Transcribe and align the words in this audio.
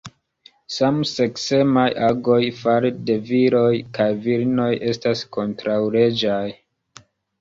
Samseksemaj 0.75 1.83
agoj 2.07 2.39
fare 2.61 2.91
de 3.09 3.17
viroj 3.27 3.69
kaj 3.99 4.07
virinoj 4.25 4.71
estas 4.95 5.23
kontraŭleĝaj. 5.39 6.45